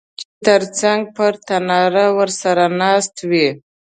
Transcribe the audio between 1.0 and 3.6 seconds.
په تناره راسره ناست وې